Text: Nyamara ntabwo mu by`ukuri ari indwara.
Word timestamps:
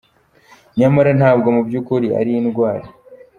Nyamara 0.79 1.11
ntabwo 1.19 1.47
mu 1.55 1.61
by`ukuri 1.67 2.07
ari 2.19 2.31
indwara. 2.39 2.85